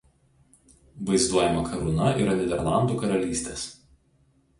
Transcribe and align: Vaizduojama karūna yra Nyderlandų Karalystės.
Vaizduojama 1.09 1.61
karūna 1.67 2.07
yra 2.21 2.33
Nyderlandų 2.39 2.97
Karalystės. 3.03 3.67